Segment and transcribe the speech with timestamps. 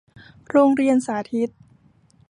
[0.49, 1.49] โรงเรียนสาธิต